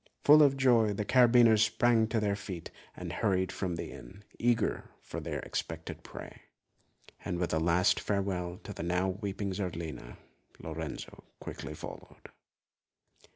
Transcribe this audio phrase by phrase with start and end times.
[0.23, 4.89] Full of joy, the carbineers sprang to their feet and hurried from the inn, eager
[4.99, 6.41] for their expected prey;
[7.23, 10.17] and with a last sad farewell to the now weeping Zerlina,
[10.59, 12.29] Lorenzo quickly followed.